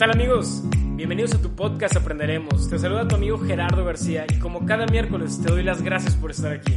[0.00, 0.62] tal amigos?
[0.96, 2.70] Bienvenidos a tu podcast Aprenderemos.
[2.70, 6.30] Te saluda tu amigo Gerardo García y como cada miércoles te doy las gracias por
[6.30, 6.72] estar aquí.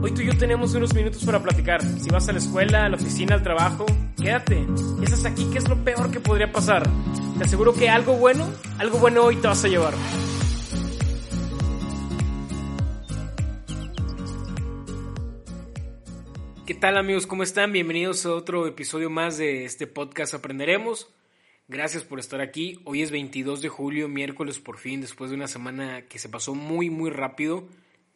[0.00, 1.82] Hoy tú y yo tenemos unos minutos para platicar.
[1.82, 3.84] Si vas a la escuela, a la oficina, al trabajo,
[4.16, 4.64] quédate.
[5.02, 6.88] Estás aquí, ¿qué es lo peor que podría pasar?
[7.36, 9.94] Te aseguro que algo bueno, algo bueno hoy te vas a llevar.
[16.64, 17.26] ¿Qué tal amigos?
[17.26, 17.72] ¿Cómo están?
[17.72, 21.15] Bienvenidos a otro episodio más de este podcast Aprenderemos.
[21.68, 22.78] Gracias por estar aquí.
[22.84, 26.54] Hoy es 22 de julio, miércoles por fin, después de una semana que se pasó
[26.54, 27.66] muy, muy rápido.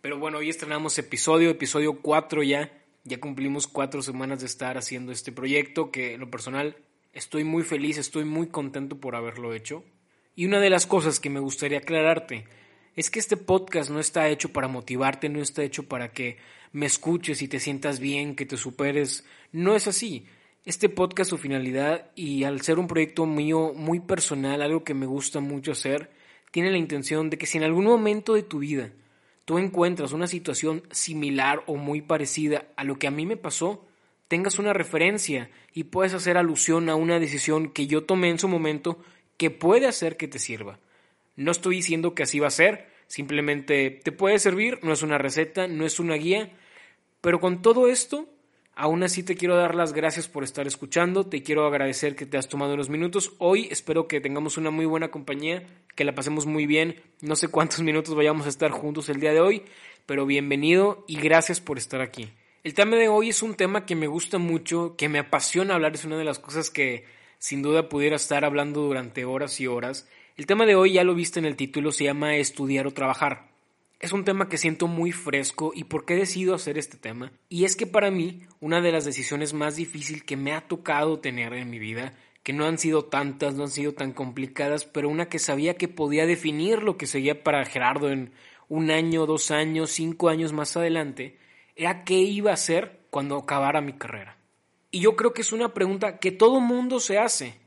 [0.01, 2.71] Pero bueno, hoy estrenamos episodio, episodio 4 ya.
[3.03, 6.77] Ya cumplimos cuatro semanas de estar haciendo este proyecto que en lo personal
[7.13, 9.83] estoy muy feliz, estoy muy contento por haberlo hecho.
[10.37, 12.45] Y una de las cosas que me gustaría aclararte
[12.95, 16.39] es que este podcast no está hecho para motivarte, no está hecho para que
[16.71, 19.25] me escuches y te sientas bien, que te superes.
[19.51, 20.25] No es así.
[20.67, 25.07] Este podcast, su finalidad, y al ser un proyecto mío muy personal, algo que me
[25.07, 26.11] gusta mucho hacer,
[26.51, 28.93] tiene la intención de que si en algún momento de tu vida
[29.47, 33.87] tú encuentras una situación similar o muy parecida a lo que a mí me pasó,
[34.29, 38.47] tengas una referencia y puedes hacer alusión a una decisión que yo tomé en su
[38.47, 38.99] momento
[39.39, 40.79] que puede hacer que te sirva.
[41.37, 45.17] No estoy diciendo que así va a ser, simplemente te puede servir, no es una
[45.17, 46.53] receta, no es una guía,
[47.23, 48.29] pero con todo esto
[48.81, 52.39] Aún así te quiero dar las gracias por estar escuchando, te quiero agradecer que te
[52.39, 53.35] has tomado unos minutos.
[53.37, 56.97] Hoy espero que tengamos una muy buena compañía, que la pasemos muy bien.
[57.21, 59.65] No sé cuántos minutos vayamos a estar juntos el día de hoy,
[60.07, 62.31] pero bienvenido y gracias por estar aquí.
[62.65, 65.93] El tema de hoy es un tema que me gusta mucho, que me apasiona hablar,
[65.93, 67.05] es una de las cosas que
[67.39, 70.09] sin duda pudiera estar hablando durante horas y horas.
[70.39, 73.50] El tema de hoy ya lo viste en el título, se llama estudiar o trabajar
[74.01, 77.33] es un tema que siento muy fresco y por qué decido hacer este tema.
[77.51, 81.21] Y es que para mí, una de las decisiones más difíciles que me ha tocado
[81.21, 85.11] tener en mi vida, que no han sido tantas, no han sido tan complicadas, pero
[85.11, 88.33] una que sabía que podía definir lo que seguía para Gerardo en
[88.69, 91.37] un año, dos años, cinco años más adelante,
[91.77, 94.39] era qué iba a hacer cuando acabara mi carrera.
[94.91, 97.61] Y yo creo que es una pregunta que todo mundo se hace.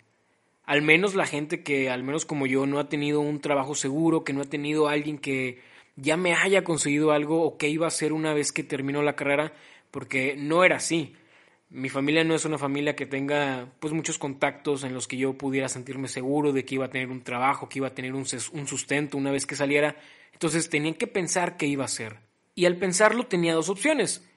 [0.66, 4.24] Al menos la gente que, al menos como yo, no ha tenido un trabajo seguro,
[4.24, 5.62] que no ha tenido alguien que
[5.96, 9.16] ya me haya conseguido algo o que iba a ser una vez que terminó la
[9.16, 9.54] carrera,
[9.92, 11.16] porque no era así.
[11.70, 15.38] Mi familia no es una familia que tenga pues muchos contactos en los que yo
[15.38, 18.26] pudiera sentirme seguro de que iba a tener un trabajo, que iba a tener un,
[18.54, 19.96] un sustento una vez que saliera.
[20.34, 22.18] Entonces tenía que pensar qué iba a hacer.
[22.56, 24.28] Y al pensarlo tenía dos opciones.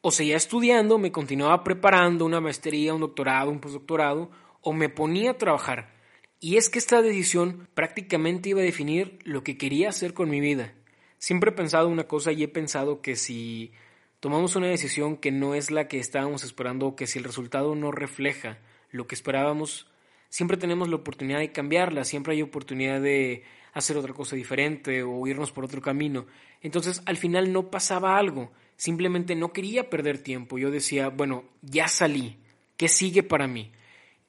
[0.00, 5.32] O seguía estudiando, me continuaba preparando una maestría, un doctorado, un postdoctorado, o me ponía
[5.32, 5.94] a trabajar.
[6.40, 10.40] Y es que esta decisión prácticamente iba a definir lo que quería hacer con mi
[10.40, 10.74] vida.
[11.24, 13.72] Siempre he pensado una cosa y he pensado que si
[14.20, 17.74] tomamos una decisión que no es la que estábamos esperando o que si el resultado
[17.74, 18.58] no refleja
[18.90, 19.90] lo que esperábamos,
[20.28, 23.42] siempre tenemos la oportunidad de cambiarla, siempre hay oportunidad de
[23.72, 26.26] hacer otra cosa diferente o irnos por otro camino.
[26.60, 30.58] Entonces al final no pasaba algo, simplemente no quería perder tiempo.
[30.58, 32.36] Yo decía, bueno, ya salí,
[32.76, 33.72] ¿qué sigue para mí?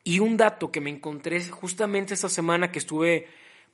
[0.06, 3.28] Y un dato que me encontré justamente esta semana que estuve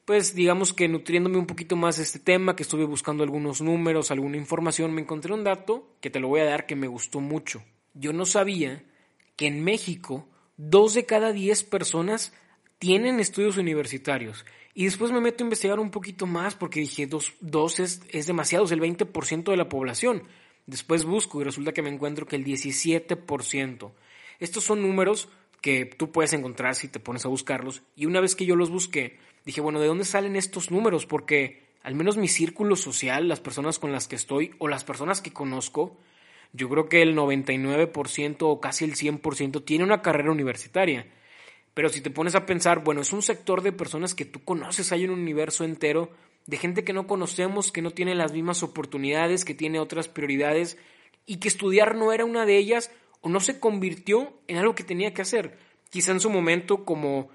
[0.06, 4.12] pues digamos que nutriéndome un poquito más de este tema, que estuve buscando algunos números,
[4.12, 7.20] alguna información, me encontré un dato que te lo voy a dar que me gustó
[7.20, 7.64] mucho.
[7.94, 8.84] Yo no sabía
[9.36, 12.34] que en México dos de cada diez personas
[12.80, 14.46] tienen estudios universitarios.
[14.74, 18.26] Y después me meto a investigar un poquito más porque dije, dos, dos es, es
[18.26, 20.24] demasiado, es el 20% de la población.
[20.66, 23.92] Después busco y resulta que me encuentro que el 17%.
[24.40, 25.30] Estos son números
[25.62, 27.84] que tú puedes encontrar si te pones a buscarlos.
[27.96, 31.06] Y una vez que yo los busqué, dije, bueno, ¿de dónde salen estos números?
[31.06, 35.22] Porque al menos mi círculo social, las personas con las que estoy o las personas
[35.22, 35.98] que conozco,
[36.54, 41.08] yo creo que el 99% o casi el 100% tiene una carrera universitaria.
[41.74, 44.92] Pero si te pones a pensar, bueno, es un sector de personas que tú conoces,
[44.92, 46.12] hay un universo entero
[46.46, 50.78] de gente que no conocemos, que no tiene las mismas oportunidades, que tiene otras prioridades
[51.26, 52.92] y que estudiar no era una de ellas
[53.22, 55.58] o no se convirtió en algo que tenía que hacer.
[55.90, 57.30] Quizá en su momento, como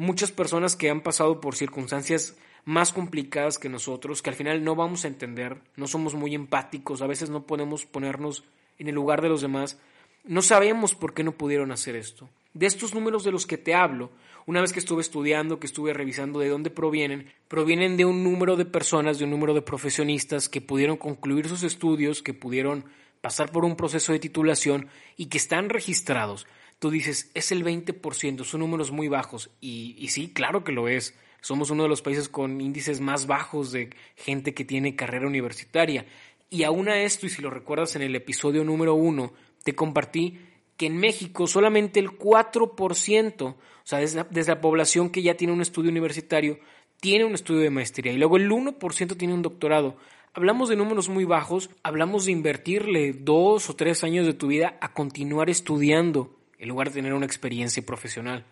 [0.00, 4.74] muchas personas que han pasado por circunstancias más complicadas que nosotros, que al final no
[4.74, 8.42] vamos a entender, no somos muy empáticos, a veces no podemos ponernos
[8.78, 9.78] en el lugar de los demás,
[10.24, 12.30] no sabemos por qué no pudieron hacer esto.
[12.54, 14.10] De estos números de los que te hablo,
[14.46, 18.56] una vez que estuve estudiando, que estuve revisando de dónde provienen, provienen de un número
[18.56, 22.86] de personas, de un número de profesionistas que pudieron concluir sus estudios, que pudieron
[23.20, 24.88] pasar por un proceso de titulación
[25.18, 26.46] y que están registrados,
[26.80, 29.50] tú dices, es el 20%, son números muy bajos.
[29.60, 31.14] Y, sí, claro que lo es.
[31.42, 36.06] Somos uno de los países con índices más bajos de gente que tiene carrera universitaria.
[36.48, 39.32] Y aún a esto, y si lo recuerdas en el episodio número uno,
[39.62, 40.40] te compartí
[40.78, 45.60] que en México solamente el 4%, o sea, desde la, población que ya tiene un
[45.60, 46.58] estudio universitario,
[46.98, 49.96] tiene un estudio de maestría y luego el 1% tiene un doctorado.
[50.32, 54.78] Hablamos de números muy bajos, hablamos de invertirle dos o tres años de tu vida
[54.80, 58.46] a continuar estudiando en lugar de tener una experiencia profesional.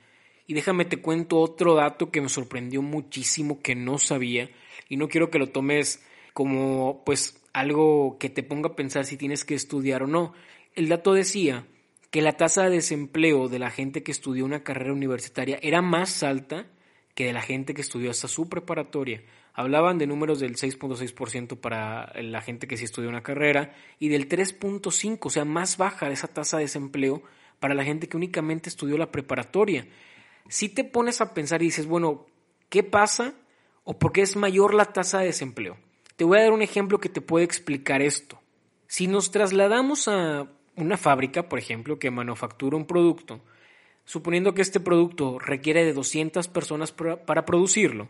[0.46, 4.50] Y déjame te cuento otro dato que me sorprendió muchísimo que no sabía
[4.88, 6.02] y no quiero que lo tomes
[6.32, 10.32] como pues algo que te ponga a pensar si tienes que estudiar o no.
[10.74, 11.66] El dato decía
[12.10, 16.22] que la tasa de desempleo de la gente que estudió una carrera universitaria era más
[16.22, 16.66] alta
[17.14, 19.22] que de la gente que estudió hasta su preparatoria.
[19.52, 24.28] Hablaban de números del 6.6% para la gente que sí estudió una carrera y del
[24.28, 27.22] 3.5%, o sea, más baja esa tasa de desempleo
[27.60, 29.86] para la gente que únicamente estudió la preparatoria.
[30.48, 32.26] Si te pones a pensar y dices, bueno,
[32.68, 33.34] ¿qué pasa
[33.84, 35.76] o por qué es mayor la tasa de desempleo?
[36.16, 38.40] Te voy a dar un ejemplo que te puede explicar esto.
[38.86, 43.40] Si nos trasladamos a una fábrica, por ejemplo, que manufactura un producto,
[44.04, 48.08] suponiendo que este producto requiere de 200 personas para producirlo,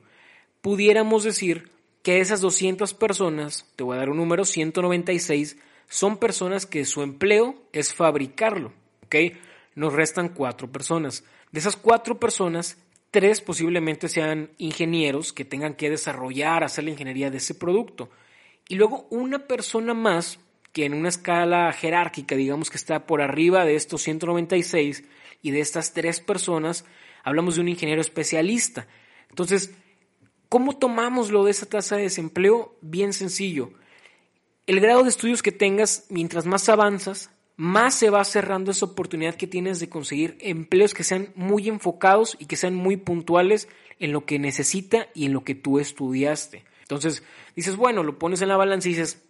[0.61, 1.71] pudiéramos decir
[2.03, 5.59] que esas 200 personas, te voy a dar un número, 196,
[5.89, 8.73] son personas que su empleo es fabricarlo.
[9.09, 9.37] ¿Ok?
[9.75, 11.25] Nos restan cuatro personas.
[11.51, 12.77] De esas cuatro personas,
[13.11, 18.11] tres posiblemente sean ingenieros que tengan que desarrollar, hacer la ingeniería de ese producto.
[18.69, 20.39] Y luego una persona más
[20.73, 25.05] que en una escala jerárquica, digamos que está por arriba de estos 196
[25.41, 26.85] y de estas tres personas,
[27.25, 28.87] hablamos de un ingeniero especialista.
[29.31, 29.75] Entonces,
[30.51, 32.77] ¿cómo tomamos lo de esa tasa de desempleo?
[32.83, 33.73] Bien sencillo.
[34.67, 39.35] El grado de estudios que tengas, mientras más avanzas, más se va cerrando esa oportunidad
[39.35, 43.69] que tienes de conseguir empleos que sean muy enfocados y que sean muy puntuales
[43.99, 46.65] en lo que necesita y en lo que tú estudiaste.
[46.83, 47.25] Entonces,
[47.57, 49.25] dices, bueno, lo pones en la balanza y dices,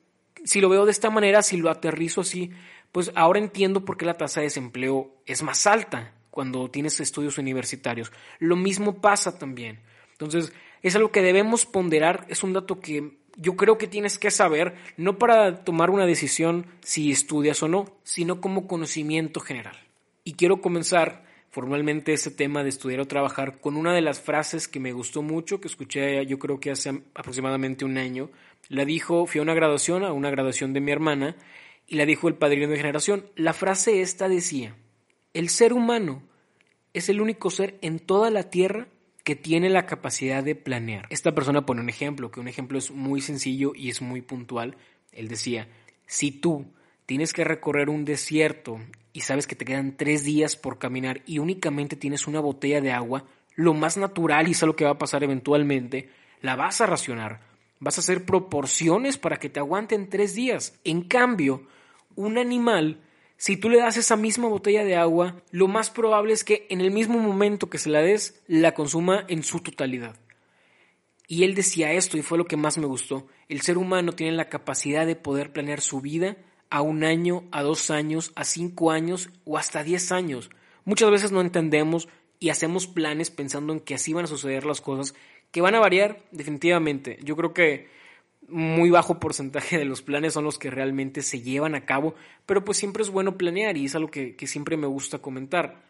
[0.45, 2.51] si lo veo de esta manera, si lo aterrizo así,
[2.93, 7.39] pues ahora entiendo por qué la tasa de desempleo es más alta cuando tienes estudios
[7.39, 8.13] universitarios.
[8.41, 9.81] Lo mismo pasa también.
[10.13, 10.53] Entonces,
[10.83, 14.75] es algo que debemos ponderar, es un dato que yo creo que tienes que saber,
[14.97, 19.77] no para tomar una decisión si estudias o no, sino como conocimiento general.
[20.25, 24.67] Y quiero comenzar formalmente ese tema de estudiar o trabajar con una de las frases
[24.67, 28.31] que me gustó mucho, que escuché yo creo que hace aproximadamente un año.
[28.69, 31.37] La dijo, fui a una graduación, a una graduación de mi hermana,
[31.87, 33.25] y la dijo el padrino de generación.
[33.37, 34.75] La frase esta decía,
[35.33, 36.23] el ser humano
[36.93, 38.89] es el único ser en toda la tierra
[39.29, 41.07] que tiene la capacidad de planear.
[41.11, 44.79] Esta persona pone un ejemplo, que un ejemplo es muy sencillo y es muy puntual.
[45.13, 45.69] Él decía,
[46.07, 46.73] si tú
[47.05, 48.81] tienes que recorrer un desierto
[49.13, 52.93] y sabes que te quedan tres días por caminar y únicamente tienes una botella de
[52.93, 56.09] agua, lo más natural y es lo que va a pasar eventualmente,
[56.41, 57.43] la vas a racionar.
[57.81, 60.81] Vas a hacer proporciones para que te aguanten tres días.
[60.85, 61.67] En cambio,
[62.17, 63.03] un animal
[63.39, 66.81] si tú le das esa misma botella de agua, lo más probable es que en
[66.81, 70.17] el mismo momento que se la des, la consuma en su totalidad.
[71.29, 73.29] Y él decía esto y fue lo que más me gustó.
[73.49, 76.37] El ser humano tiene la capacidad de poder planear su vida
[76.69, 80.51] a un año, a dos años, a cinco años o hasta diez años.
[80.85, 82.09] Muchas veces no entendemos
[82.41, 85.15] y hacemos planes pensando en que así van a suceder las cosas,
[85.53, 87.21] que van a variar definitivamente.
[87.23, 87.89] Yo creo que
[88.49, 92.15] muy bajo porcentaje de los planes son los que realmente se llevan a cabo,
[92.47, 95.87] pero pues siempre es bueno planear y es algo que, que, siempre me gusta comentar.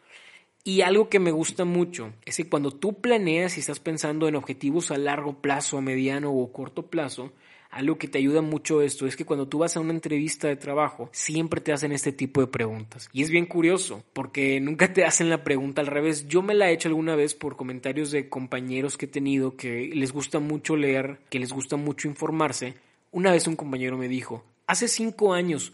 [0.64, 4.36] Y algo que me gusta mucho es que cuando tú planeas y estás pensando en
[4.36, 7.32] objetivos a largo plazo, a mediano o corto plazo,
[7.70, 10.56] algo que te ayuda mucho esto es que cuando tú vas a una entrevista de
[10.56, 13.08] trabajo, siempre te hacen este tipo de preguntas.
[13.12, 16.28] Y es bien curioso, porque nunca te hacen la pregunta al revés.
[16.28, 19.90] Yo me la he hecho alguna vez por comentarios de compañeros que he tenido que
[19.94, 22.74] les gusta mucho leer, que les gusta mucho informarse.
[23.10, 25.72] Una vez un compañero me dijo, hace cinco años,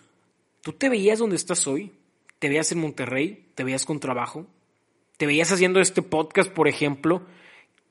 [0.63, 1.93] ¿tú te veías donde estás hoy?
[2.39, 3.47] ¿Te veías en Monterrey?
[3.55, 4.47] ¿Te veías con trabajo?
[5.17, 7.23] ¿Te veías haciendo este podcast, por ejemplo?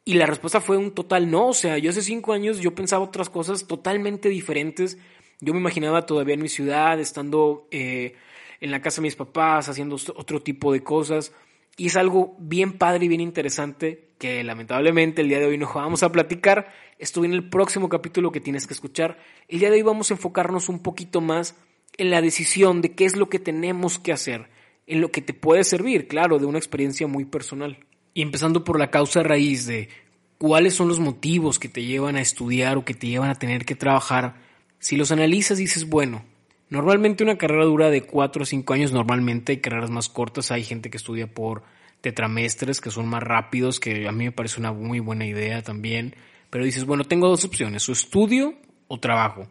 [0.06, 1.48] Y la respuesta fue un total no.
[1.48, 4.98] O sea, yo hace cinco años yo pensaba otras cosas totalmente diferentes.
[5.40, 8.16] Yo me imaginaba todavía en mi ciudad, estando eh,
[8.60, 11.34] en la casa de mis papás, haciendo otro tipo de cosas.
[11.78, 15.72] Y es algo bien padre y bien interesante que lamentablemente el día de hoy no
[15.74, 16.72] vamos a platicar.
[17.00, 19.18] Esto en el próximo capítulo que tienes que escuchar.
[19.48, 21.56] El día de hoy vamos a enfocarnos un poquito más
[21.98, 24.50] en la decisión de qué es lo que tenemos que hacer,
[24.88, 27.78] en lo que te puede servir, claro, de una experiencia muy personal.
[28.14, 29.90] Y empezando por la causa raíz de
[30.38, 33.66] cuáles son los motivos que te llevan a estudiar o que te llevan a tener
[33.66, 34.36] que trabajar,
[34.80, 36.24] si los analizas dices, bueno,
[36.70, 40.64] normalmente una carrera dura de 4 o 5 años, normalmente hay carreras más cortas, hay
[40.64, 41.64] gente que estudia por
[42.02, 46.16] tetramestres que son más rápidos, que a mí me parece una muy buena idea también,
[46.50, 48.56] pero dices, bueno, tengo dos opciones, o estudio
[48.90, 49.48] o trabajo.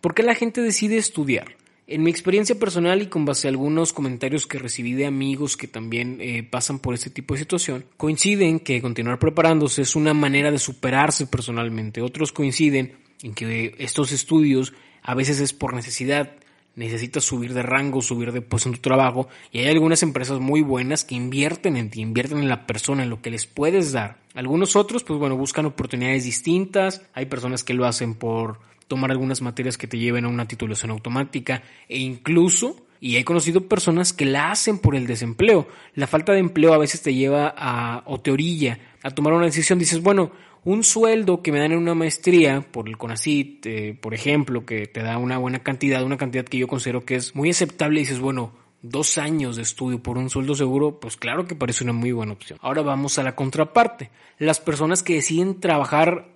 [0.00, 1.56] ¿Por qué la gente decide estudiar?
[1.88, 5.68] En mi experiencia personal y con base a algunos comentarios que recibí de amigos que
[5.68, 10.50] también eh, pasan por este tipo de situación, coinciden que continuar preparándose es una manera
[10.50, 12.02] de superarse personalmente.
[12.02, 16.32] Otros coinciden en que estos estudios a veces es por necesidad,
[16.74, 20.62] necesitas subir de rango, subir de puesto en tu trabajo y hay algunas empresas muy
[20.62, 24.18] buenas que invierten en ti, invierten en la persona, en lo que les puedes dar.
[24.34, 29.42] Algunos otros, pues bueno, buscan oportunidades distintas, hay personas que lo hacen por tomar algunas
[29.42, 34.24] materias que te lleven a una titulación automática e incluso y he conocido personas que
[34.24, 35.68] la hacen por el desempleo.
[35.94, 39.44] La falta de empleo a veces te lleva a, o te orilla a tomar una
[39.44, 39.78] decisión.
[39.78, 40.32] Dices, bueno,
[40.64, 44.86] un sueldo que me dan en una maestría por el CONACIT, eh, por ejemplo, que
[44.86, 48.00] te da una buena cantidad, una cantidad que yo considero que es muy aceptable.
[48.00, 48.52] Y dices, bueno,
[48.82, 52.32] dos años de estudio por un sueldo seguro, pues claro que parece una muy buena
[52.32, 52.58] opción.
[52.62, 54.10] Ahora vamos a la contraparte.
[54.38, 56.35] Las personas que deciden trabajar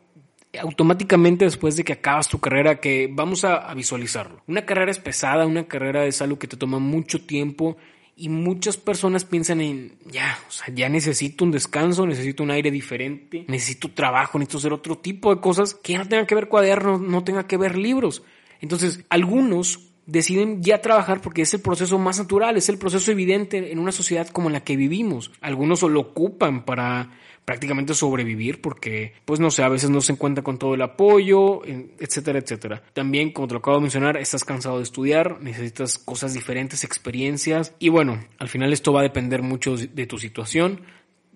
[0.58, 4.42] automáticamente después de que acabas tu carrera, que vamos a, visualizarlo.
[4.46, 7.76] Una carrera es pesada, una carrera es algo que te toma mucho tiempo
[8.16, 12.70] y muchas personas piensan en, ya, o sea, ya necesito un descanso, necesito un aire
[12.70, 17.00] diferente, necesito trabajo, necesito hacer otro tipo de cosas que no tengan que ver cuadernos,
[17.00, 18.22] no tenga que ver libros.
[18.60, 23.72] Entonces, algunos deciden ya trabajar porque es el proceso más natural, es el proceso evidente
[23.72, 25.30] en una sociedad como la que vivimos.
[25.40, 27.10] Algunos lo ocupan para
[27.44, 31.62] prácticamente sobrevivir porque, pues no sé, a veces no se encuentra con todo el apoyo,
[31.64, 32.82] etcétera, etcétera.
[32.92, 37.74] También, como te lo acabo de mencionar, estás cansado de estudiar, necesitas cosas diferentes, experiencias
[37.78, 40.82] y bueno, al final esto va a depender mucho de tu situación.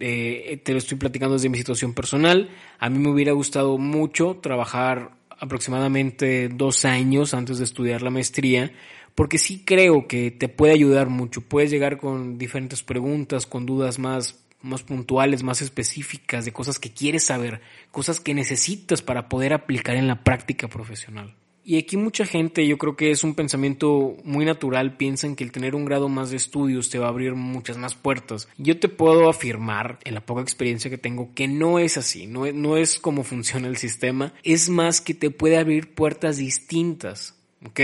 [0.00, 2.50] Eh, te lo estoy platicando desde mi situación personal.
[2.78, 8.72] A mí me hubiera gustado mucho trabajar aproximadamente dos años antes de estudiar la maestría,
[9.14, 11.40] porque sí creo que te puede ayudar mucho.
[11.40, 16.90] Puedes llegar con diferentes preguntas, con dudas más más puntuales, más específicas, de cosas que
[16.90, 21.34] quieres saber, cosas que necesitas para poder aplicar en la práctica profesional.
[21.66, 25.50] Y aquí mucha gente, yo creo que es un pensamiento muy natural, piensan que el
[25.50, 28.48] tener un grado más de estudios te va a abrir muchas más puertas.
[28.58, 32.50] Yo te puedo afirmar, en la poca experiencia que tengo, que no es así, no,
[32.52, 37.80] no es como funciona el sistema, es más que te puede abrir puertas distintas, ¿ok?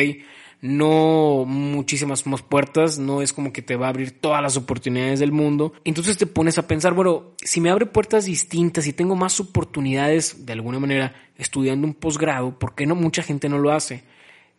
[0.61, 5.21] No muchísimas más puertas, no es como que te va a abrir todas las oportunidades
[5.21, 5.73] del mundo.
[5.85, 10.47] Entonces te pones a pensar, bueno, si me abre puertas distintas y tengo más oportunidades
[10.47, 14.05] de alguna manera estudiando un posgrado, ¿por qué no mucha gente no lo hace?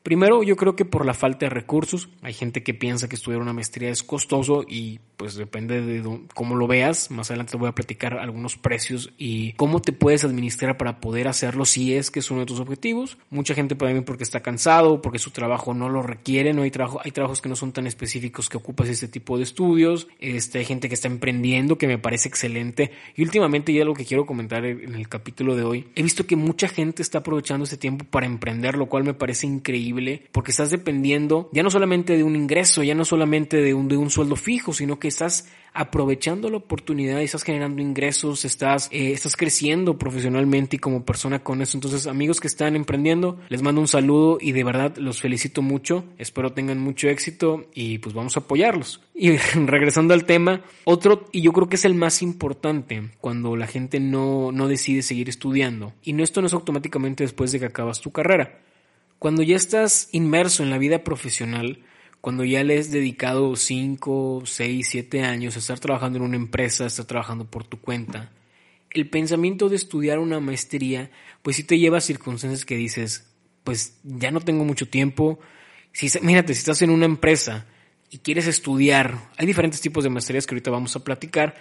[0.03, 2.09] Primero, yo creo que por la falta de recursos.
[2.23, 6.55] Hay gente que piensa que estudiar una maestría es costoso y pues depende de cómo
[6.55, 7.11] lo veas.
[7.11, 11.27] Más adelante te voy a platicar algunos precios y cómo te puedes administrar para poder
[11.27, 13.19] hacerlo si es que es uno de tus objetivos.
[13.29, 17.41] Mucha gente venir porque está cansado, porque su trabajo no lo requiere, no hay trabajos
[17.41, 20.07] que no son tan específicos que ocupas este tipo de estudios.
[20.19, 22.91] Este, hay gente que está emprendiendo que me parece excelente.
[23.15, 26.35] Y últimamente, ya lo que quiero comentar en el capítulo de hoy, he visto que
[26.35, 29.90] mucha gente está aprovechando este tiempo para emprender, lo cual me parece increíble
[30.31, 33.97] porque estás dependiendo ya no solamente de un ingreso, ya no solamente de un, de
[33.97, 39.13] un sueldo fijo, sino que estás aprovechando la oportunidad y estás generando ingresos, estás, eh,
[39.13, 41.77] estás creciendo profesionalmente y como persona con eso.
[41.77, 46.03] Entonces, amigos que están emprendiendo, les mando un saludo y de verdad los felicito mucho.
[46.17, 49.01] Espero tengan mucho éxito y pues vamos a apoyarlos.
[49.15, 53.67] Y regresando al tema, otro, y yo creo que es el más importante cuando la
[53.67, 55.93] gente no, no decide seguir estudiando.
[56.03, 58.59] Y no, esto no es automáticamente después de que acabas tu carrera.
[59.21, 61.83] Cuando ya estás inmerso en la vida profesional,
[62.21, 66.85] cuando ya le has dedicado 5, 6, 7 años a estar trabajando en una empresa,
[66.85, 68.31] a estar trabajando por tu cuenta,
[68.89, 71.11] el pensamiento de estudiar una maestría,
[71.43, 73.31] pues sí te lleva a circunstancias que dices,
[73.63, 75.37] pues ya no tengo mucho tiempo.
[75.91, 77.67] Si, mírate, si estás en una empresa
[78.09, 81.53] y quieres estudiar, hay diferentes tipos de maestrías que ahorita vamos a platicar,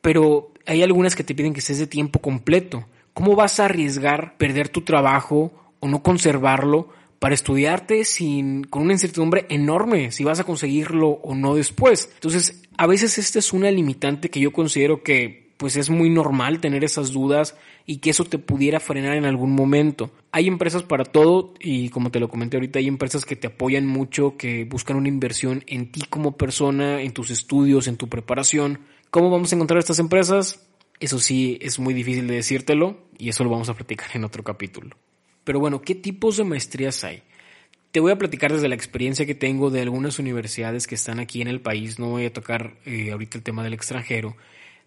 [0.00, 2.88] pero hay algunas que te piden que estés de tiempo completo.
[3.14, 8.92] ¿Cómo vas a arriesgar perder tu trabajo o no conservarlo para estudiarte sin, con una
[8.92, 12.10] incertidumbre enorme si vas a conseguirlo o no después.
[12.14, 16.60] Entonces, a veces esta es una limitante que yo considero que pues es muy normal
[16.60, 20.12] tener esas dudas y que eso te pudiera frenar en algún momento.
[20.30, 23.84] Hay empresas para todo y como te lo comenté ahorita, hay empresas que te apoyan
[23.84, 28.78] mucho, que buscan una inversión en ti como persona, en tus estudios, en tu preparación.
[29.10, 30.68] ¿Cómo vamos a encontrar estas empresas?
[31.00, 34.44] Eso sí, es muy difícil de decírtelo y eso lo vamos a platicar en otro
[34.44, 34.96] capítulo.
[35.48, 37.22] Pero bueno, ¿qué tipos de maestrías hay?
[37.90, 41.40] Te voy a platicar desde la experiencia que tengo de algunas universidades que están aquí
[41.40, 41.98] en el país.
[41.98, 44.36] No voy a tocar eh, ahorita el tema del extranjero.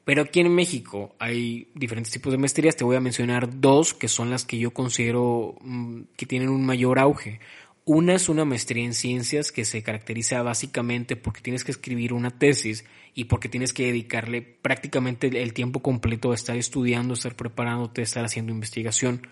[0.06, 2.75] Pero aquí en México hay diferentes tipos de maestrías.
[2.75, 6.63] Te voy a mencionar dos que son las que yo considero mm, que tienen un
[6.63, 7.39] mayor auge.
[7.84, 12.38] Una es una maestría en ciencias que se caracteriza básicamente porque tienes que escribir una
[12.38, 18.03] tesis y porque tienes que dedicarle prácticamente el tiempo completo a estar estudiando, estar preparándote,
[18.03, 19.24] estar haciendo investigación.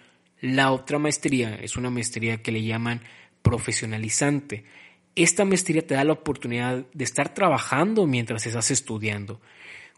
[0.41, 3.01] La otra maestría es una maestría que le llaman
[3.41, 4.63] profesionalizante.
[5.15, 9.41] esta maestría te da la oportunidad de estar trabajando mientras estás estudiando.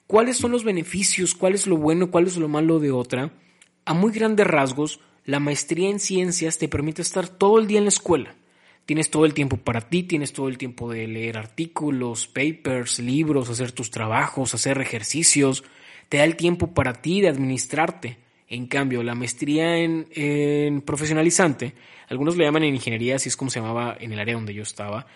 [0.07, 1.35] ¿Cuáles son los beneficios?
[1.35, 2.09] ¿Cuál es lo bueno?
[2.09, 3.31] ¿Cuál es lo malo de otra?
[3.85, 7.85] A muy grandes rasgos, la maestría en ciencias te permite estar todo el día en
[7.85, 8.35] la escuela.
[8.85, 13.49] Tienes todo el tiempo para ti, tienes todo el tiempo de leer artículos, papers, libros,
[13.49, 15.63] hacer tus trabajos, hacer ejercicios.
[16.09, 18.17] Te da el tiempo para ti de administrarte.
[18.51, 21.73] En cambio, la maestría en, profesionalizante,
[22.09, 24.61] algunos le llaman en ingeniería, así es como se llamaba en el área donde yo
[24.61, 25.07] estaba,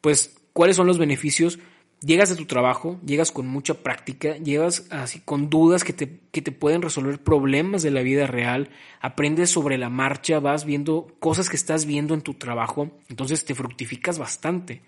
[0.00, 1.58] pues, ¿cuáles son los beneficios?
[2.02, 6.40] Llegas de tu trabajo, llegas con mucha práctica, llegas así con dudas que te, que
[6.40, 8.70] te pueden resolver problemas de la vida real,
[9.00, 13.56] aprendes sobre la marcha, vas viendo cosas que estás viendo en tu trabajo, entonces te
[13.56, 14.82] fructificas bastante.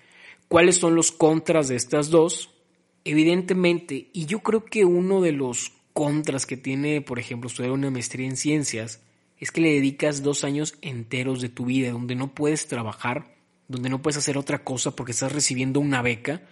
[0.47, 2.55] ¿Cuáles son los contras de estas dos?
[3.03, 7.91] Evidentemente, y yo creo que uno de los contras que tiene, por ejemplo, estudiar una
[7.91, 9.01] maestría en ciencias
[9.39, 13.35] es que le dedicas dos años enteros de tu vida donde no puedes trabajar,
[13.67, 16.43] donde no puedes hacer otra cosa porque estás recibiendo una beca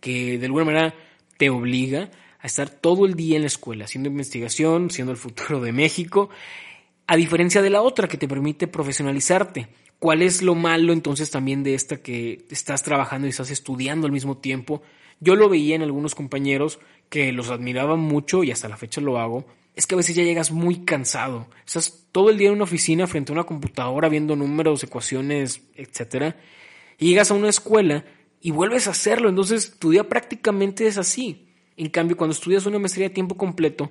[0.00, 0.94] que de alguna manera
[1.38, 5.62] te obliga a estar todo el día en la escuela, haciendo investigación, siendo el futuro
[5.62, 6.28] de México,
[7.06, 9.68] a diferencia de la otra que te permite profesionalizarte.
[9.98, 14.12] ¿Cuál es lo malo entonces también de esta que estás trabajando y estás estudiando al
[14.12, 14.82] mismo tiempo?
[15.20, 19.18] Yo lo veía en algunos compañeros que los admiraba mucho y hasta la fecha lo
[19.18, 21.46] hago, es que a veces ya llegas muy cansado.
[21.66, 26.34] Estás todo el día en una oficina frente a una computadora viendo números, ecuaciones, etc.
[26.98, 28.04] Y llegas a una escuela
[28.40, 29.28] y vuelves a hacerlo.
[29.28, 31.46] Entonces tu día prácticamente es así.
[31.76, 33.90] En cambio, cuando estudias una maestría de tiempo completo,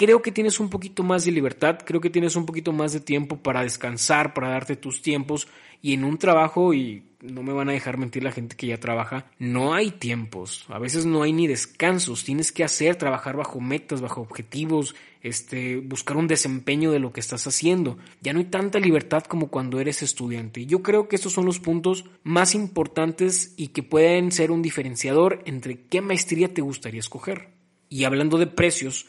[0.00, 3.00] creo que tienes un poquito más de libertad, creo que tienes un poquito más de
[3.00, 5.46] tiempo para descansar, para darte tus tiempos
[5.82, 8.80] y en un trabajo y no me van a dejar mentir la gente que ya
[8.80, 13.60] trabaja, no hay tiempos, a veces no hay ni descansos, tienes que hacer, trabajar bajo
[13.60, 17.98] metas, bajo objetivos, este, buscar un desempeño de lo que estás haciendo.
[18.22, 20.64] Ya no hay tanta libertad como cuando eres estudiante.
[20.64, 25.42] Yo creo que estos son los puntos más importantes y que pueden ser un diferenciador
[25.44, 27.50] entre qué maestría te gustaría escoger.
[27.90, 29.06] Y hablando de precios,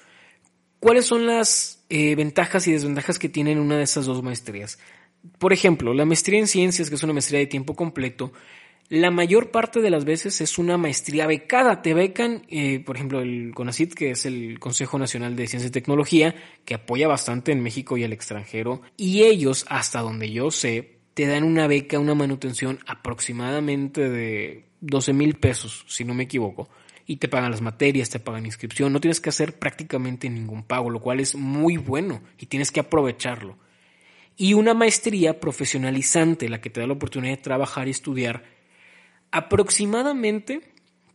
[0.81, 4.77] ¿cuáles son las eh, ventajas y desventajas que tienen una de esas dos maestrías?
[5.38, 8.33] Por ejemplo, la maestría en ciencias, que es una maestría de tiempo completo,
[8.91, 11.81] la mayor parte de las veces es una maestría becada.
[11.81, 15.72] Te becan, eh, por ejemplo, el CONACIT, que es el Consejo Nacional de Ciencia y
[15.72, 18.81] Tecnología, que apoya bastante en México y al extranjero.
[18.98, 25.13] Y ellos, hasta donde yo sé, te dan una beca, una manutención aproximadamente de 12
[25.13, 26.67] mil pesos, si no me equivoco.
[27.05, 28.94] Y te pagan las materias, te pagan inscripción.
[28.94, 32.79] No tienes que hacer prácticamente ningún pago, lo cual es muy bueno y tienes que
[32.79, 33.57] aprovecharlo
[34.42, 38.44] y una maestría profesionalizante, la que te da la oportunidad de trabajar y estudiar.
[39.29, 40.61] Aproximadamente,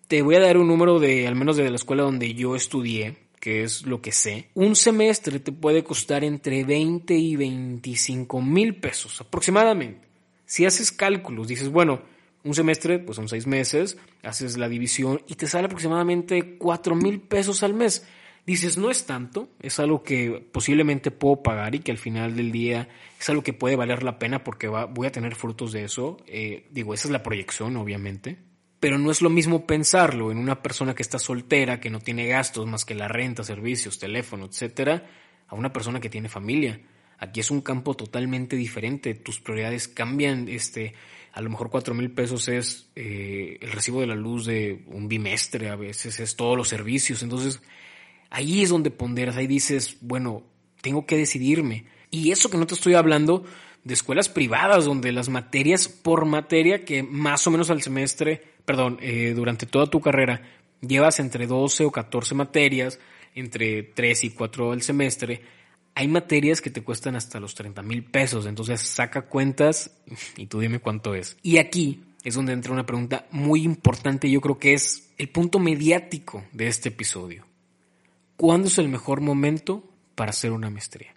[0.06, 3.16] te voy a dar un número de, al menos de la escuela donde yo estudié,
[3.40, 8.76] que es lo que sé, un semestre te puede costar entre 20 y 25 mil
[8.76, 10.06] pesos, aproximadamente.
[10.44, 12.02] Si haces cálculos, dices, bueno,
[12.46, 17.20] un semestre, pues son seis meses, haces la división y te sale aproximadamente 4 mil
[17.20, 18.06] pesos al mes
[18.46, 22.52] dices, no es tanto, es algo que posiblemente puedo pagar y que al final del
[22.52, 25.84] día es algo que puede valer la pena porque va, voy a tener frutos de
[25.84, 26.16] eso.
[26.26, 28.38] Eh, digo, esa es la proyección, obviamente.
[28.78, 32.26] Pero no es lo mismo pensarlo en una persona que está soltera, que no tiene
[32.28, 35.04] gastos más que la renta, servicios, teléfono, etcétera,
[35.48, 36.80] a una persona que tiene familia.
[37.18, 39.14] Aquí es un campo totalmente diferente.
[39.14, 40.48] Tus prioridades cambian.
[40.48, 40.94] Este,
[41.36, 45.06] a lo mejor cuatro mil pesos es eh, el recibo de la luz de un
[45.06, 47.22] bimestre, a veces es todos los servicios.
[47.22, 47.60] Entonces,
[48.30, 50.42] Ahí es donde ponderas, ahí dices, bueno,
[50.80, 51.86] tengo que decidirme.
[52.10, 53.44] Y eso que no te estoy hablando
[53.84, 58.98] de escuelas privadas, donde las materias por materia, que más o menos al semestre, perdón,
[59.00, 60.42] eh, durante toda tu carrera,
[60.80, 62.98] llevas entre 12 o 14 materias,
[63.34, 65.42] entre 3 y 4 al semestre,
[65.98, 69.96] hay materias que te cuestan hasta los 30 mil pesos, entonces saca cuentas
[70.36, 71.38] y tú dime cuánto es.
[71.42, 75.58] Y aquí es donde entra una pregunta muy importante, yo creo que es el punto
[75.58, 77.46] mediático de este episodio.
[78.36, 81.14] ¿Cuándo es el mejor momento para hacer una maestría?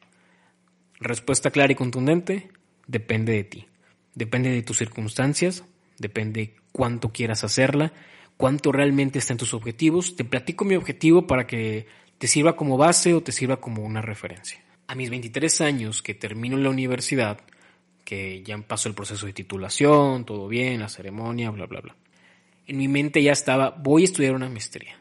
[1.01, 2.47] Respuesta clara y contundente,
[2.87, 3.67] depende de ti.
[4.15, 5.65] Depende de tus circunstancias,
[5.97, 7.91] depende cuánto quieras hacerla,
[8.37, 10.15] cuánto realmente está en tus objetivos.
[10.15, 11.85] Te platico mi objetivo para que
[12.17, 14.68] te sirva como base o te sirva como una referencia.
[14.89, 17.39] A mis 23 años que termino la universidad,
[18.03, 21.95] que ya pasó el proceso de titulación, todo bien, la ceremonia, bla, bla, bla.
[22.67, 24.99] En mi mente ya estaba, voy a estudiar una maestría.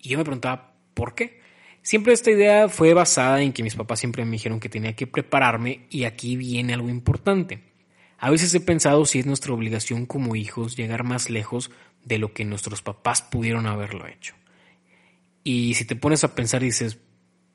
[0.00, 1.40] Y yo me preguntaba, ¿Por qué?
[1.82, 5.06] Siempre esta idea fue basada en que mis papás siempre me dijeron que tenía que
[5.06, 7.62] prepararme y aquí viene algo importante.
[8.18, 11.72] A veces he pensado si es nuestra obligación como hijos llegar más lejos
[12.04, 14.34] de lo que nuestros papás pudieron haberlo hecho.
[15.42, 16.98] Y si te pones a pensar dices,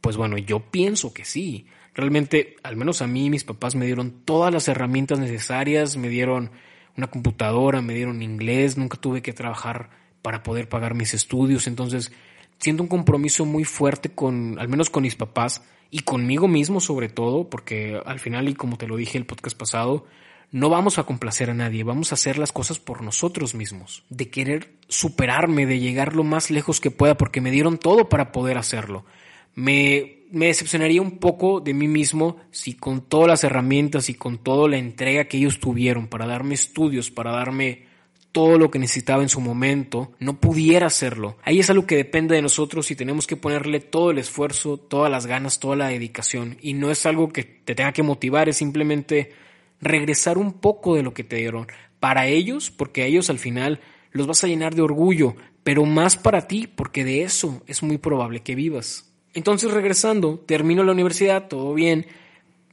[0.02, 1.68] pues bueno, yo pienso que sí.
[1.94, 6.52] Realmente, al menos a mí, mis papás me dieron todas las herramientas necesarias, me dieron
[6.96, 9.90] una computadora, me dieron inglés, nunca tuve que trabajar
[10.22, 12.12] para poder pagar mis estudios, entonces
[12.60, 17.08] siento un compromiso muy fuerte con, al menos con mis papás y conmigo mismo sobre
[17.08, 20.06] todo, porque al final, y como te lo dije el podcast pasado,
[20.52, 24.30] no vamos a complacer a nadie, vamos a hacer las cosas por nosotros mismos, de
[24.30, 28.58] querer superarme, de llegar lo más lejos que pueda, porque me dieron todo para poder
[28.58, 29.06] hacerlo.
[29.58, 34.70] Me, decepcionaría un poco de mí mismo si con todas las herramientas y con toda
[34.70, 37.88] la entrega que ellos tuvieron para darme estudios, para darme
[38.32, 41.38] todo lo que necesitaba en su momento, no pudiera hacerlo.
[41.42, 45.10] Ahí es algo que depende de nosotros y tenemos que ponerle todo el esfuerzo, todas
[45.10, 46.58] las ganas, toda la dedicación.
[46.62, 49.32] Y no es algo que te tenga que motivar, es simplemente
[49.82, 51.66] regresar un poco de lo que te dieron.
[52.00, 53.80] Para ellos, porque a ellos al final
[54.12, 57.98] los vas a llenar de orgullo, pero más para ti, porque de eso es muy
[57.98, 59.07] probable que vivas.
[59.38, 62.08] Entonces regresando, termino la universidad, todo bien,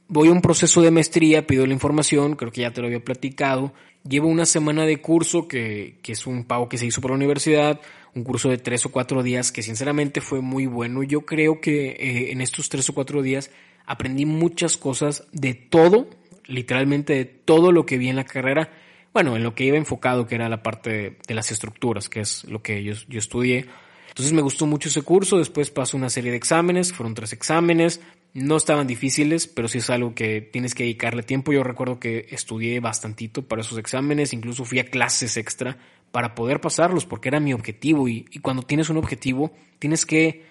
[0.07, 3.05] voy a un proceso de maestría, pido la información, creo que ya te lo había
[3.05, 3.71] platicado,
[4.03, 7.17] llevo una semana de curso que, que, es un pago que se hizo por la
[7.17, 7.79] universidad,
[8.15, 11.03] un curso de tres o cuatro días que sinceramente fue muy bueno.
[11.03, 13.51] Yo creo que eh, en estos tres o cuatro días
[13.85, 16.09] aprendí muchas cosas de todo,
[16.47, 18.71] literalmente de todo lo que vi en la carrera,
[19.13, 22.43] bueno, en lo que iba enfocado, que era la parte de, las estructuras, que es
[22.45, 23.67] lo que yo, yo estudié.
[24.15, 27.99] Entonces me gustó mucho ese curso, después paso una serie de exámenes, fueron tres exámenes,
[28.33, 31.51] no estaban difíciles, pero sí es algo que tienes que dedicarle tiempo.
[31.51, 35.77] Yo recuerdo que estudié bastantito para esos exámenes, incluso fui a clases extra
[36.13, 38.07] para poder pasarlos, porque era mi objetivo.
[38.07, 40.45] Y, cuando tienes un objetivo, tienes que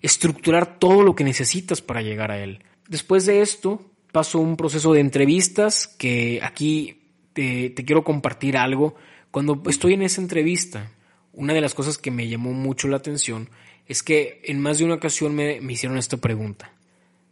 [0.00, 2.62] estructurar todo lo que necesitas para llegar a él.
[2.88, 7.00] Después de esto, paso un proceso de entrevistas que aquí
[7.32, 8.94] te quiero compartir algo.
[9.32, 10.92] Cuando estoy en esa entrevista,
[11.32, 13.48] una de las cosas que me llamó mucho la atención
[13.86, 16.72] es que en más de una ocasión me, me hicieron esta pregunta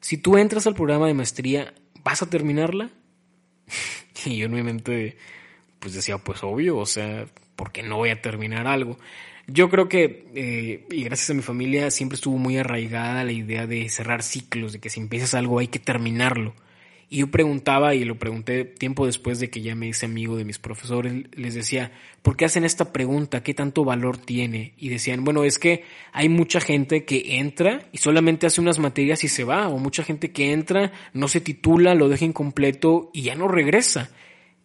[0.06, 2.90] si tú entras al programa de maestría, ¿vas a terminarla?
[4.24, 5.16] y yo en mi mente,
[5.80, 9.00] pues decía, pues obvio, o sea, ¿por qué no voy a terminar algo?
[9.48, 13.66] Yo creo que, eh, y gracias a mi familia, siempre estuvo muy arraigada la idea
[13.66, 16.54] de cerrar ciclos, de que si empiezas algo hay que terminarlo.
[17.08, 20.44] Y yo preguntaba, y lo pregunté tiempo después de que ya me hice amigo de
[20.44, 21.92] mis profesores, les decía,
[22.22, 23.44] ¿por qué hacen esta pregunta?
[23.44, 24.74] ¿Qué tanto valor tiene?
[24.76, 29.22] Y decían, bueno, es que hay mucha gente que entra y solamente hace unas materias
[29.22, 33.22] y se va, o mucha gente que entra, no se titula, lo deja incompleto y
[33.22, 34.10] ya no regresa.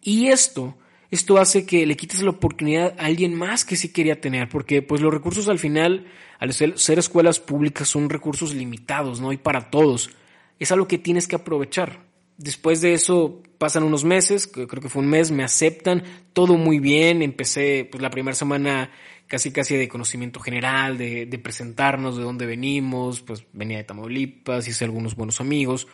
[0.00, 0.76] Y esto,
[1.12, 4.82] esto hace que le quites la oportunidad a alguien más que sí quería tener, porque
[4.82, 6.06] pues los recursos al final,
[6.40, 9.32] al ser escuelas públicas, son recursos limitados, ¿no?
[9.32, 10.10] Y para todos.
[10.58, 12.10] Es algo que tienes que aprovechar.
[12.36, 16.78] Después de eso pasan unos meses, creo que fue un mes, me aceptan, todo muy
[16.78, 18.90] bien, empecé pues la primera semana
[19.28, 24.66] casi casi de conocimiento general, de, de presentarnos, de dónde venimos, pues venía de Tamaulipas,
[24.66, 25.86] hice algunos buenos amigos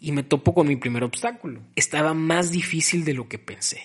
[0.00, 1.60] y me topo con mi primer obstáculo.
[1.76, 3.82] Estaba más difícil de lo que pensé.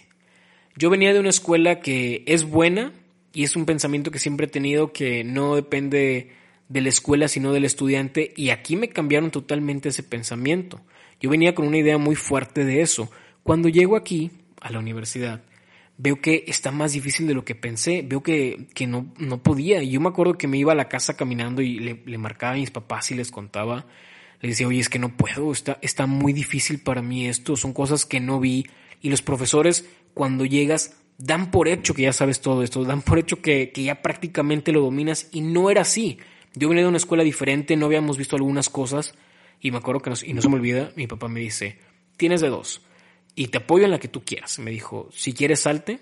[0.78, 2.94] Yo venía de una escuela que es buena
[3.34, 6.32] y es un pensamiento que siempre he tenido que no depende
[6.70, 10.82] de la escuela sino del estudiante y aquí me cambiaron totalmente ese pensamiento.
[11.26, 13.10] Yo venía con una idea muy fuerte de eso.
[13.42, 14.30] Cuando llego aquí,
[14.62, 15.42] a la universidad,
[15.98, 19.82] veo que está más difícil de lo que pensé, veo que, que no, no podía.
[19.82, 22.54] Y yo me acuerdo que me iba a la casa caminando y le, le marcaba
[22.54, 23.88] a mis papás y les contaba,
[24.40, 27.74] les decía, oye, es que no puedo, está, está muy difícil para mí esto, son
[27.74, 28.68] cosas que no vi.
[29.02, 33.18] Y los profesores, cuando llegas, dan por hecho que ya sabes todo esto, dan por
[33.18, 36.20] hecho que, que ya prácticamente lo dominas y no era así.
[36.54, 39.16] Yo venía de una escuela diferente, no habíamos visto algunas cosas
[39.60, 41.80] y me acuerdo que, no, y no se me olvida, mi papá me dice,
[42.18, 42.82] tienes de dos,
[43.36, 44.60] y te apoyo en la que tú quieras.
[44.60, 46.00] Me dijo, si quieres salte,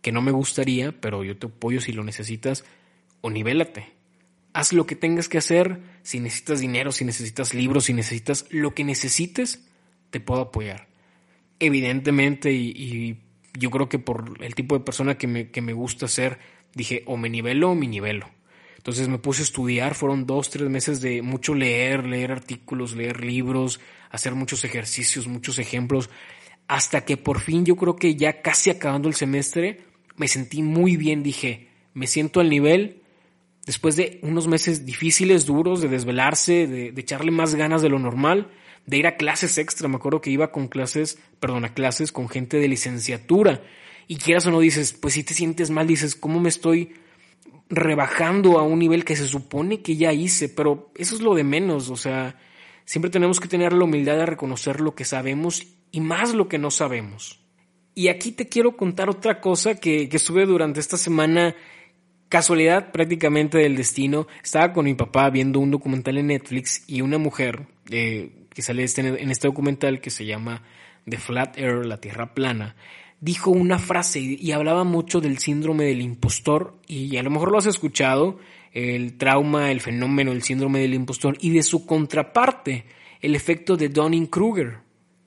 [0.00, 2.64] que no me gustaría, pero yo te apoyo si lo necesitas,
[3.20, 3.92] o nivélate.
[4.52, 8.74] Haz lo que tengas que hacer, si necesitas dinero, si necesitas libros, si necesitas lo
[8.74, 9.66] que necesites,
[10.10, 10.88] te puedo apoyar.
[11.58, 13.16] Evidentemente, y, y
[13.58, 16.38] yo creo que por el tipo de persona que me, que me gusta ser,
[16.74, 18.28] dije, o me nivelo o me nivelo.
[18.82, 23.24] Entonces me puse a estudiar, fueron dos, tres meses de mucho leer, leer artículos, leer
[23.24, 23.78] libros,
[24.10, 26.10] hacer muchos ejercicios, muchos ejemplos,
[26.66, 29.84] hasta que por fin yo creo que ya casi acabando el semestre
[30.16, 33.02] me sentí muy bien, dije, me siento al nivel,
[33.66, 38.00] después de unos meses difíciles, duros, de desvelarse, de, de echarle más ganas de lo
[38.00, 38.50] normal,
[38.84, 42.28] de ir a clases extra, me acuerdo que iba con clases, perdón, a clases con
[42.28, 43.62] gente de licenciatura,
[44.08, 46.94] y quieras o no dices, pues si te sientes mal, dices, ¿cómo me estoy
[47.72, 51.42] rebajando a un nivel que se supone que ya hice, pero eso es lo de
[51.42, 52.36] menos, o sea,
[52.84, 56.58] siempre tenemos que tener la humildad de reconocer lo que sabemos y más lo que
[56.58, 57.40] no sabemos.
[57.94, 61.56] Y aquí te quiero contar otra cosa que, que estuve durante esta semana,
[62.28, 67.16] casualidad prácticamente del destino, estaba con mi papá viendo un documental en Netflix y una
[67.16, 70.62] mujer eh, que sale este, en este documental que se llama
[71.08, 72.76] The Flat Earth, la Tierra Plana,
[73.22, 77.58] dijo una frase y hablaba mucho del síndrome del impostor y a lo mejor lo
[77.58, 78.38] has escuchado,
[78.72, 82.84] el trauma, el fenómeno, el síndrome del impostor y de su contraparte,
[83.20, 84.80] el efecto de Donning-Kruger.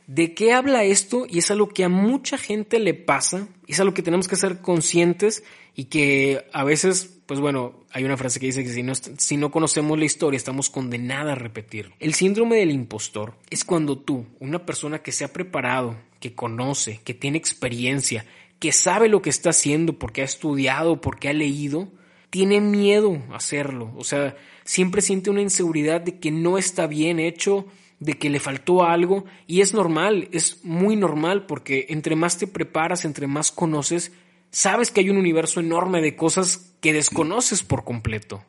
[0.07, 1.25] ¿De qué habla esto?
[1.27, 4.59] Y es algo que a mucha gente le pasa, es algo que tenemos que ser
[4.59, 8.93] conscientes y que a veces, pues bueno, hay una frase que dice que si no,
[8.95, 11.91] si no conocemos la historia estamos condenados a repetir.
[11.99, 17.01] El síndrome del impostor es cuando tú, una persona que se ha preparado, que conoce,
[17.03, 18.25] que tiene experiencia,
[18.59, 21.89] que sabe lo que está haciendo porque ha estudiado, porque ha leído,
[22.29, 23.91] tiene miedo a hacerlo.
[23.97, 27.65] O sea, siempre siente una inseguridad de que no está bien hecho,
[27.99, 29.25] de que le faltó algo.
[29.47, 34.11] Y es normal, es muy normal porque entre más te preparas, entre más conoces,
[34.55, 38.45] sabes que hay un universo enorme de cosas que desconoces por completo.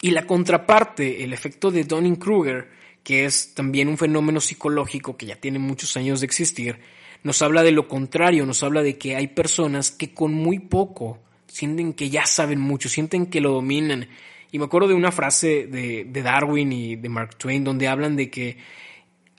[0.00, 2.68] Y la contraparte, el efecto de Donning-Kruger,
[3.02, 6.78] que es también un fenómeno psicológico que ya tiene muchos años de existir,
[7.24, 11.18] nos habla de lo contrario, nos habla de que hay personas que con muy poco
[11.48, 14.08] sienten que ya saben mucho, sienten que lo dominan.
[14.52, 18.30] Y me acuerdo de una frase de, Darwin y de Mark Twain donde hablan de
[18.30, 18.58] que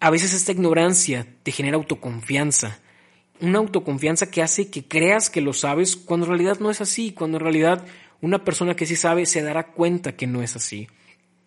[0.01, 2.82] a veces esta ignorancia te genera autoconfianza.
[3.41, 7.12] Una autoconfianza que hace que creas que lo sabes cuando en realidad no es así,
[7.12, 7.86] cuando en realidad
[8.21, 10.88] una persona que sí sabe se dará cuenta que no es así.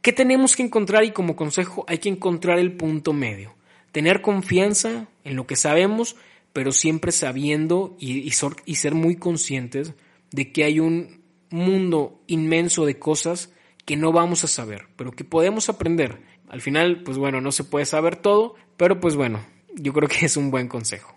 [0.01, 1.05] ¿Qué tenemos que encontrar?
[1.05, 3.55] Y como consejo hay que encontrar el punto medio.
[3.93, 6.17] Tener confianza en lo que sabemos,
[6.53, 9.93] pero siempre sabiendo y ser muy conscientes
[10.31, 13.53] de que hay un mundo inmenso de cosas
[13.85, 16.23] que no vamos a saber, pero que podemos aprender.
[16.49, 20.25] Al final, pues bueno, no se puede saber todo, pero pues bueno, yo creo que
[20.25, 21.15] es un buen consejo.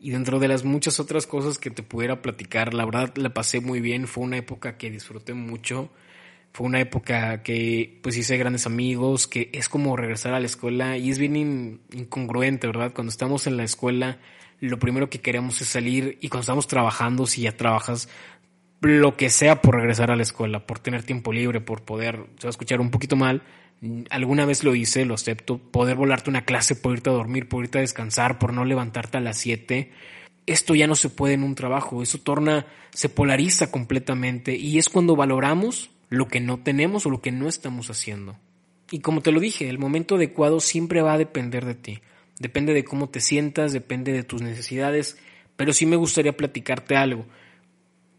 [0.00, 3.60] Y dentro de las muchas otras cosas que te pudiera platicar, la verdad la pasé
[3.60, 5.90] muy bien, fue una época que disfruté mucho,
[6.52, 10.96] fue una época que pues hice grandes amigos, que es como regresar a la escuela
[10.96, 12.92] y es bien incongruente, ¿verdad?
[12.94, 14.18] Cuando estamos en la escuela,
[14.60, 18.08] lo primero que queremos es salir y cuando estamos trabajando, si ya trabajas,
[18.80, 22.46] lo que sea por regresar a la escuela, por tener tiempo libre, por poder, se
[22.46, 23.42] va a escuchar un poquito mal,
[24.10, 27.64] alguna vez lo hice, lo acepto, poder volarte una clase, por irte a dormir, por
[27.64, 29.90] irte a descansar, por no levantarte a las 7.
[30.46, 34.88] Esto ya no se puede en un trabajo, eso torna, se polariza completamente y es
[34.88, 38.36] cuando valoramos lo que no tenemos o lo que no estamos haciendo.
[38.90, 42.00] Y como te lo dije, el momento adecuado siempre va a depender de ti.
[42.38, 45.18] Depende de cómo te sientas, depende de tus necesidades,
[45.56, 47.26] pero sí me gustaría platicarte algo.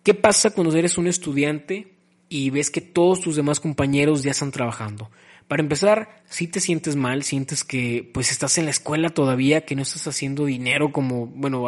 [0.09, 1.93] ¿Qué pasa cuando eres un estudiante
[2.29, 5.11] y ves que todos tus demás compañeros ya están trabajando?
[5.47, 9.75] Para empezar, si te sientes mal, sientes que pues estás en la escuela todavía, que
[9.75, 11.65] no estás haciendo dinero como, bueno,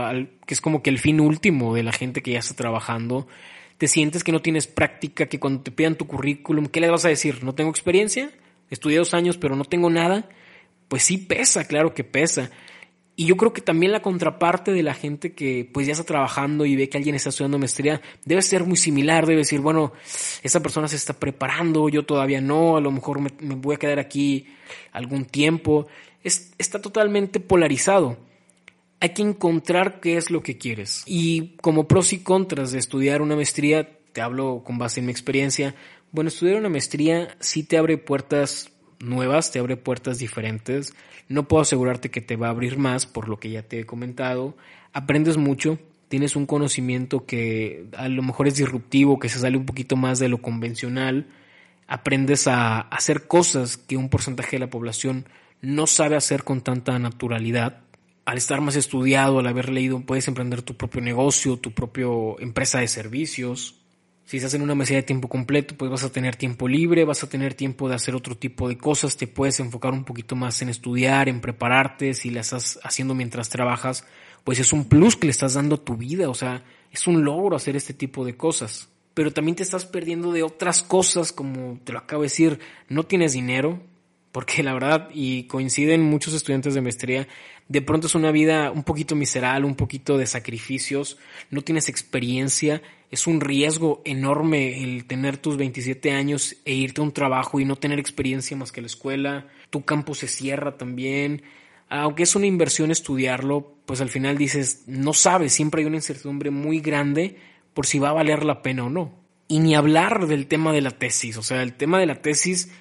[0.48, 3.28] que es como que el fin último de la gente que ya está trabajando.
[3.78, 7.06] Te sientes que no tienes práctica, que cuando te pidan tu currículum, ¿qué les vas
[7.06, 7.44] a decir?
[7.44, 8.32] ¿No tengo experiencia?
[8.72, 10.28] Estudié dos años, pero no tengo nada.
[10.88, 12.50] Pues sí pesa, claro que pesa.
[13.22, 16.66] Y yo creo que también la contraparte de la gente que pues ya está trabajando
[16.66, 19.94] y ve que alguien está estudiando maestría debe ser muy similar, debe decir, bueno,
[20.42, 24.00] esa persona se está preparando, yo todavía no, a lo mejor me, voy a quedar
[24.00, 24.48] aquí
[24.92, 25.86] algún tiempo.
[26.24, 28.18] Es, está totalmente polarizado.
[29.00, 31.04] Hay que encontrar qué es lo que quieres.
[31.06, 35.12] Y como pros y contras de estudiar una maestría, te hablo con base en mi
[35.12, 35.76] experiencia,
[36.12, 38.72] bueno, estudiar una maestría sí te abre puertas
[39.04, 40.94] nuevas, te abre puertas diferentes
[41.32, 43.86] no puedo asegurarte que te va a abrir más por lo que ya te he
[43.86, 44.56] comentado.
[44.94, 49.66] Aprendes mucho, tienes un conocimiento que a lo mejor es disruptivo, que se sale un
[49.66, 51.28] poquito más de lo convencional.
[51.88, 55.26] Aprendes a hacer cosas que un porcentaje de la población
[55.62, 57.82] no sabe hacer con tanta naturalidad.
[58.26, 62.08] Al estar más estudiado, al haber leído, puedes emprender tu propio negocio, tu propia
[62.40, 63.81] empresa de servicios.
[64.32, 67.22] Si estás en una mesilla de tiempo completo, pues vas a tener tiempo libre, vas
[67.22, 70.62] a tener tiempo de hacer otro tipo de cosas, te puedes enfocar un poquito más
[70.62, 74.06] en estudiar, en prepararte, si la estás haciendo mientras trabajas,
[74.46, 76.63] pues es un plus que le estás dando a tu vida, o sea,
[76.94, 78.88] es un logro hacer este tipo de cosas.
[79.13, 83.04] Pero también te estás perdiendo de otras cosas, como te lo acabo de decir, no
[83.04, 83.82] tienes dinero,
[84.32, 87.28] porque la verdad, y coinciden muchos estudiantes de maestría,
[87.67, 91.17] de pronto es una vida un poquito miserable, un poquito de sacrificios,
[91.50, 97.04] no tienes experiencia, es un riesgo enorme el tener tus 27 años e irte a
[97.04, 101.43] un trabajo y no tener experiencia más que la escuela, tu campo se cierra también,
[101.89, 106.50] aunque es una inversión estudiarlo, pues al final dices, no sabes, siempre hay una incertidumbre
[106.50, 107.36] muy grande
[107.74, 109.13] por si va a valer la pena o no.
[109.50, 112.71] Y ni hablar del tema de la tesis, o sea, el tema de la tesis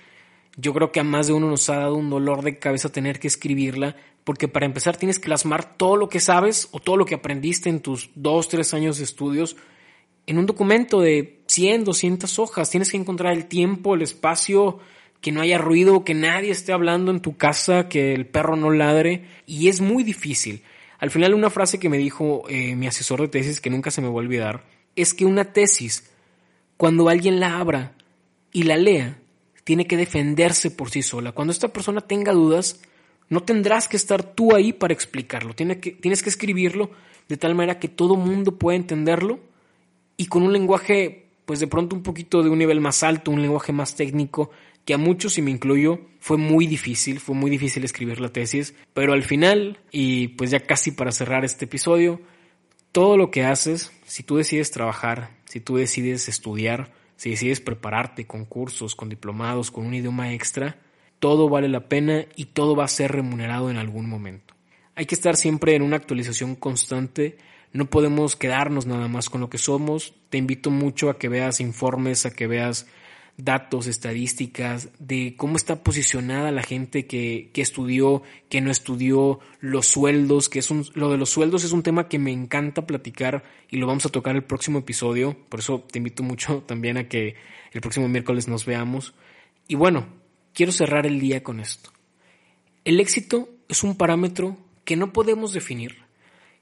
[0.56, 3.18] yo creo que a más de uno nos ha dado un dolor de cabeza tener
[3.18, 7.04] que escribirla, porque para empezar tienes que plasmar todo lo que sabes o todo lo
[7.04, 9.56] que aprendiste en tus dos, tres años de estudios
[10.26, 12.70] en un documento de 100, 200 hojas.
[12.70, 14.78] Tienes que encontrar el tiempo, el espacio,
[15.20, 18.70] que no haya ruido, que nadie esté hablando en tu casa, que el perro no
[18.70, 20.62] ladre, y es muy difícil.
[20.98, 24.00] Al final una frase que me dijo eh, mi asesor de tesis que nunca se
[24.00, 24.64] me va a olvidar
[24.96, 26.10] es que una tesis,
[26.76, 27.94] cuando alguien la abra
[28.52, 29.18] y la lea,
[29.64, 31.32] tiene que defenderse por sí sola.
[31.32, 32.80] Cuando esta persona tenga dudas,
[33.28, 35.54] no tendrás que estar tú ahí para explicarlo.
[35.54, 36.90] Tienes que, tienes que escribirlo
[37.28, 39.38] de tal manera que todo mundo pueda entenderlo
[40.20, 43.40] y con un lenguaje, pues de pronto un poquito de un nivel más alto, un
[43.40, 44.50] lenguaje más técnico,
[44.84, 48.74] que a muchos, y me incluyo, fue muy difícil, fue muy difícil escribir la tesis,
[48.92, 52.20] pero al final, y pues ya casi para cerrar este episodio,
[52.92, 58.26] todo lo que haces, si tú decides trabajar, si tú decides estudiar, si decides prepararte
[58.26, 60.76] con cursos, con diplomados, con un idioma extra,
[61.18, 64.54] todo vale la pena y todo va a ser remunerado en algún momento.
[64.96, 67.38] Hay que estar siempre en una actualización constante,
[67.72, 70.14] no podemos quedarnos nada más con lo que somos.
[70.28, 72.86] Te invito mucho a que veas informes, a que veas
[73.36, 79.86] datos, estadísticas de cómo está posicionada la gente que, que estudió, que no estudió, los
[79.86, 83.44] sueldos, que es un, lo de los sueldos es un tema que me encanta platicar
[83.70, 87.08] y lo vamos a tocar el próximo episodio, por eso te invito mucho también a
[87.08, 87.34] que
[87.72, 89.14] el próximo miércoles nos veamos.
[89.68, 90.06] Y bueno,
[90.52, 91.90] quiero cerrar el día con esto.
[92.84, 95.98] El éxito es un parámetro que no podemos definir,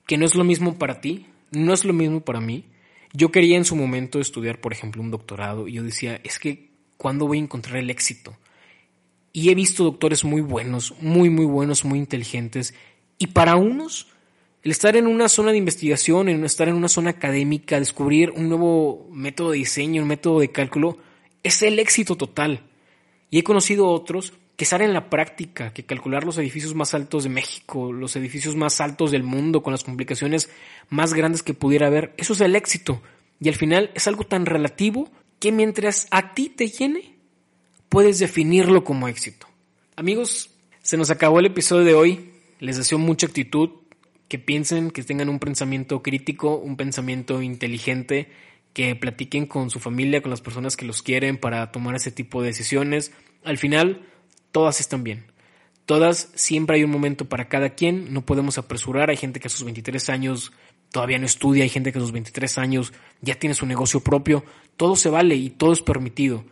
[0.08, 2.64] que no es lo mismo para ti, no es lo mismo para mí.
[3.12, 6.70] Yo quería en su momento estudiar, por ejemplo, un doctorado y yo decía, es que
[6.96, 8.34] ¿cuándo voy a encontrar el éxito?
[9.34, 12.72] Y he visto doctores muy buenos, muy, muy buenos, muy inteligentes.
[13.18, 14.08] Y para unos,
[14.62, 18.48] el estar en una zona de investigación, en estar en una zona académica, descubrir un
[18.48, 20.96] nuevo método de diseño, un método de cálculo,
[21.42, 22.62] es el éxito total.
[23.28, 27.22] Y he conocido otros que estar en la práctica, que calcular los edificios más altos
[27.22, 30.50] de México, los edificios más altos del mundo, con las complicaciones
[30.90, 33.00] más grandes que pudiera haber, eso es el éxito.
[33.38, 37.14] Y al final es algo tan relativo que mientras a ti te llene,
[37.88, 39.46] puedes definirlo como éxito.
[39.94, 40.50] Amigos,
[40.82, 42.32] se nos acabó el episodio de hoy.
[42.58, 43.70] Les deseo mucha actitud,
[44.26, 48.32] que piensen, que tengan un pensamiento crítico, un pensamiento inteligente,
[48.72, 52.42] que platiquen con su familia, con las personas que los quieren para tomar ese tipo
[52.42, 53.12] de decisiones.
[53.44, 54.02] Al final,
[54.52, 55.26] todas están bien.
[55.86, 59.08] Todas, siempre hay un momento para cada quien, no podemos apresurar.
[59.08, 60.52] Hay gente que a sus 23 años
[60.90, 64.44] todavía no estudia, hay gente que a sus 23 años ya tiene su negocio propio,
[64.76, 66.44] todo se vale y todo es permitido.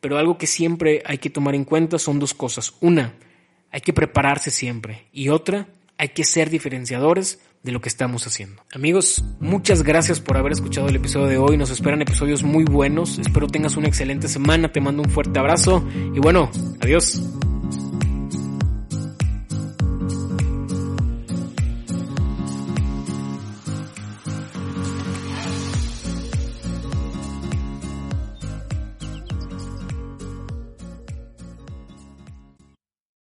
[0.00, 2.74] Pero algo que siempre hay que tomar en cuenta son dos cosas.
[2.80, 3.14] Una,
[3.70, 5.06] hay que prepararse siempre.
[5.12, 8.62] Y otra, hay que ser diferenciadores de lo que estamos haciendo.
[8.72, 11.56] Amigos, muchas gracias por haber escuchado el episodio de hoy.
[11.56, 13.18] Nos esperan episodios muy buenos.
[13.18, 14.70] Espero tengas una excelente semana.
[14.70, 15.82] Te mando un fuerte abrazo.
[16.14, 16.50] Y bueno,
[16.80, 17.22] adiós.